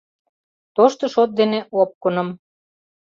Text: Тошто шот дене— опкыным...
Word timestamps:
Тошто 0.75 1.05
шот 1.13 1.29
дене— 1.39 1.59
опкыным... 1.81 2.29